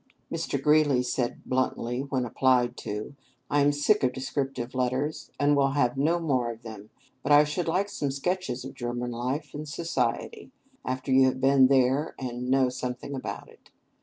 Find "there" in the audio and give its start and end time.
11.67-12.15